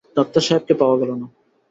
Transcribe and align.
Doctor 0.15 0.41
সাহেবকে 0.47 0.73
পাওয়া 0.81 0.95
গেল 1.01 1.11
না। 1.13 1.27